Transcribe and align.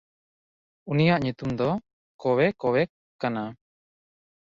ᱩᱱᱤᱭᱟᱜ 0.91 1.19
ᱧᱩᱛᱩᱢ 1.23 1.51
ᱫᱚ 1.59 1.69
ᱠᱚᱣᱮᱠᱚᱣᱮᱠ 2.21 2.89
ᱠᱟᱱᱟ᱾ 3.21 3.43